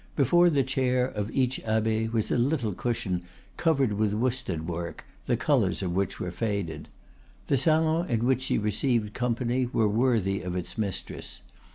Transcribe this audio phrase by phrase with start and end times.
[0.15, 3.21] Before the chair of each abbe was a little cushion
[3.55, 6.89] covered with worsted work, the colors of which were faded.
[7.45, 11.41] The salon in which she received company was worthy of its mistress.